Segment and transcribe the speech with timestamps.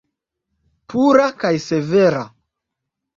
[0.93, 2.25] Pura kaj severa.